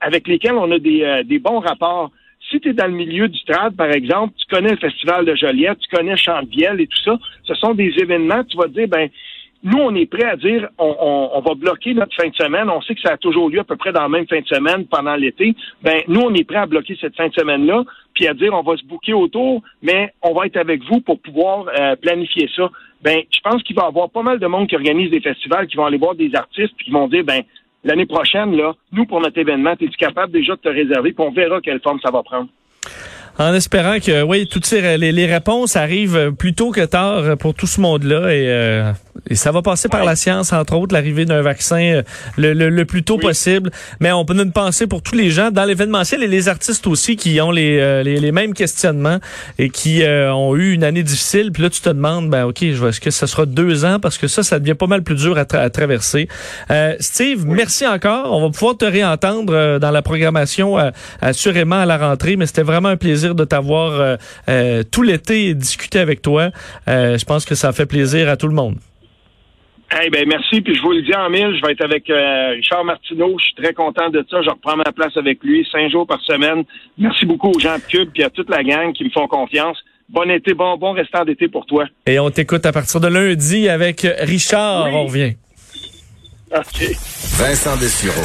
avec 0.02 0.28
lesquels 0.28 0.56
on 0.56 0.70
a 0.70 0.78
des, 0.78 1.02
euh, 1.02 1.38
bons 1.40 1.60
rapports. 1.60 2.10
Si 2.50 2.60
tu 2.60 2.68
es 2.68 2.72
dans 2.74 2.88
le 2.88 2.92
milieu 2.92 3.26
du 3.28 3.42
trad, 3.44 3.74
par 3.74 3.90
exemple, 3.90 4.34
tu 4.36 4.54
connais 4.54 4.72
le 4.72 4.76
Festival 4.76 5.24
de 5.24 5.34
Joliette, 5.34 5.78
tu 5.78 5.96
connais 5.96 6.14
Chantevielle 6.18 6.82
et 6.82 6.86
tout 6.86 7.00
ça, 7.02 7.18
ce 7.44 7.54
sont 7.54 7.72
des 7.72 7.94
événements, 7.96 8.44
tu 8.44 8.58
vas 8.58 8.64
te 8.64 8.74
dire, 8.74 8.86
ben, 8.86 9.08
nous, 9.62 9.78
on 9.78 9.94
est 9.94 10.06
prêt 10.06 10.24
à 10.24 10.36
dire 10.36 10.68
on, 10.78 11.30
on, 11.34 11.40
va 11.40 11.54
bloquer 11.54 11.94
notre 11.94 12.14
fin 12.14 12.28
de 12.28 12.34
semaine. 12.34 12.70
On 12.70 12.80
sait 12.82 12.94
que 12.94 13.00
ça 13.00 13.14
a 13.14 13.16
toujours 13.16 13.48
lieu 13.48 13.60
à 13.60 13.64
peu 13.64 13.76
près 13.76 13.92
dans 13.92 14.02
la 14.02 14.08
même 14.08 14.26
fin 14.26 14.40
de 14.40 14.46
semaine 14.46 14.86
pendant 14.86 15.16
l'été. 15.16 15.54
Ben, 15.82 16.02
nous, 16.08 16.20
on 16.20 16.34
est 16.34 16.44
prêt 16.44 16.58
à 16.58 16.66
bloquer 16.66 16.96
cette 17.00 17.16
fin 17.16 17.28
de 17.28 17.34
semaine-là, 17.34 17.84
puis 18.14 18.28
à 18.28 18.34
dire 18.34 18.52
on 18.54 18.62
va 18.62 18.76
se 18.76 18.84
bouquer 18.84 19.12
autour, 19.12 19.62
mais 19.82 20.12
on 20.22 20.34
va 20.34 20.46
être 20.46 20.56
avec 20.56 20.82
vous 20.84 21.00
pour 21.00 21.18
pouvoir 21.20 21.66
euh, 21.78 21.96
planifier 21.96 22.48
ça. 22.54 22.70
Ben, 23.02 23.22
je 23.34 23.40
pense 23.40 23.62
qu'il 23.62 23.76
va 23.76 23.84
y 23.84 23.86
avoir 23.86 24.10
pas 24.10 24.22
mal 24.22 24.38
de 24.38 24.46
monde 24.46 24.68
qui 24.68 24.76
organise 24.76 25.10
des 25.10 25.20
festivals, 25.20 25.66
qui 25.66 25.76
vont 25.76 25.86
aller 25.86 25.98
voir 25.98 26.14
des 26.14 26.34
artistes, 26.34 26.74
puis 26.76 26.86
qui 26.86 26.92
vont 26.92 27.08
dire 27.08 27.24
ben 27.24 27.42
l'année 27.82 28.06
prochaine, 28.06 28.56
là, 28.56 28.74
nous, 28.92 29.06
pour 29.06 29.20
notre 29.20 29.38
événement, 29.38 29.72
es-tu 29.72 29.88
capable 29.98 30.32
déjà 30.32 30.54
de 30.54 30.60
te 30.60 30.68
réserver, 30.68 31.12
puis 31.12 31.26
on 31.26 31.32
verra 31.32 31.60
quelle 31.60 31.80
forme 31.80 32.00
ça 32.00 32.10
va 32.10 32.22
prendre. 32.22 32.48
En 33.38 33.52
espérant 33.52 33.98
que, 33.98 34.22
oui, 34.22 34.46
toutes 34.48 34.64
ces, 34.64 34.96
les, 34.96 35.12
les, 35.12 35.26
réponses 35.26 35.76
arrivent 35.76 36.32
plus 36.38 36.54
tôt 36.54 36.70
que 36.70 36.84
tard 36.86 37.36
pour 37.36 37.52
tout 37.52 37.66
ce 37.66 37.82
monde-là 37.82 38.34
et, 38.34 38.48
euh, 38.48 38.92
et 39.28 39.34
ça 39.34 39.52
va 39.52 39.62
passer 39.62 39.88
par 39.88 40.04
la 40.04 40.16
science, 40.16 40.52
entre 40.52 40.76
autres, 40.76 40.94
l'arrivée 40.94 41.24
d'un 41.24 41.42
vaccin 41.42 41.80
euh, 41.80 42.02
le, 42.36 42.52
le, 42.52 42.84
plus 42.84 43.02
tôt 43.02 43.18
possible. 43.18 43.70
Mais 44.00 44.12
on 44.12 44.24
peut 44.24 44.34
une 44.34 44.52
penser 44.52 44.86
pour 44.86 45.02
tous 45.02 45.14
les 45.14 45.30
gens 45.30 45.50
dans 45.50 45.64
l'événementiel 45.64 46.22
et 46.22 46.26
les 46.26 46.48
artistes 46.48 46.86
aussi 46.86 47.16
qui 47.16 47.40
ont 47.40 47.50
les, 47.50 47.78
euh, 47.80 48.02
les, 48.02 48.18
les, 48.20 48.32
mêmes 48.32 48.54
questionnements 48.54 49.18
et 49.58 49.70
qui 49.70 50.02
ont 50.04 50.56
eu 50.56 50.72
une 50.72 50.84
année 50.84 51.02
difficile. 51.02 51.52
Puis 51.52 51.62
là, 51.62 51.70
tu 51.70 51.80
te 51.80 51.88
demandes, 51.88 52.30
ben 52.30 52.44
ok, 52.44 52.62
est-ce 52.62 53.00
que 53.00 53.10
ça 53.10 53.26
sera 53.26 53.46
deux 53.46 53.84
ans? 53.84 53.98
Parce 54.00 54.18
que 54.18 54.28
ça, 54.28 54.42
ça 54.42 54.58
devient 54.58 54.74
pas 54.74 54.86
mal 54.86 55.02
plus 55.02 55.16
dur 55.16 55.38
à, 55.38 55.56
à 55.56 55.70
traverser. 55.70 56.28
Steve, 57.00 57.46
merci 57.46 57.86
encore. 57.86 58.32
On 58.32 58.42
va 58.42 58.50
pouvoir 58.50 58.76
te 58.76 58.84
réentendre 58.84 59.78
dans 59.78 59.90
la 59.90 60.02
programmation 60.02 60.76
assurément 61.20 61.76
à 61.76 61.86
la 61.86 61.98
rentrée, 61.98 62.36
mais 62.36 62.46
c'était 62.46 62.62
vraiment 62.62 62.88
un 62.88 62.96
plaisir 62.96 63.34
de 63.34 63.44
t'avoir 63.44 63.92
euh, 63.92 64.16
euh, 64.48 64.82
tout 64.82 65.02
l'été 65.02 65.54
discuté 65.54 65.98
avec 65.98 66.22
toi. 66.22 66.50
Euh, 66.88 67.18
je 67.18 67.24
pense 67.24 67.44
que 67.44 67.54
ça 67.54 67.72
fait 67.72 67.86
plaisir 67.86 68.28
à 68.28 68.36
tout 68.36 68.48
le 68.48 68.54
monde. 68.54 68.76
Eh 70.04 70.10
ben 70.10 70.26
merci, 70.28 70.60
puis 70.60 70.74
je 70.74 70.82
vous 70.82 70.92
le 70.92 71.02
dis 71.02 71.14
en 71.14 71.30
mille, 71.30 71.56
je 71.56 71.64
vais 71.64 71.72
être 71.72 71.84
avec 71.84 72.10
Richard 72.56 72.84
Martineau, 72.84 73.36
je 73.38 73.44
suis 73.44 73.54
très 73.54 73.72
content 73.72 74.10
de 74.10 74.24
ça, 74.28 74.42
je 74.42 74.50
reprends 74.50 74.76
ma 74.76 74.92
place 74.92 75.16
avec 75.16 75.42
lui 75.42 75.66
cinq 75.70 75.90
jours 75.90 76.06
par 76.06 76.20
semaine. 76.22 76.64
Merci 76.98 77.24
beaucoup 77.24 77.50
aux 77.50 77.58
gens 77.60 77.76
de 77.76 77.82
Cube 77.82 78.10
puis 78.12 78.24
à 78.24 78.30
toute 78.30 78.50
la 78.50 78.62
gang 78.64 78.92
qui 78.92 79.04
me 79.04 79.10
font 79.10 79.28
confiance. 79.28 79.78
Bon 80.08 80.28
été, 80.30 80.54
bon, 80.54 80.76
bon 80.76 80.92
restant 80.92 81.24
d'été 81.24 81.48
pour 81.48 81.66
toi. 81.66 81.86
Et 82.06 82.18
on 82.18 82.30
t'écoute 82.30 82.66
à 82.66 82.72
partir 82.72 83.00
de 83.00 83.08
lundi 83.08 83.68
avec 83.68 84.06
Richard, 84.20 84.92
on 84.92 85.06
revient. 85.06 85.34
OK. 86.54 86.90
Vincent 87.38 87.76
Dessureau, 87.76 88.22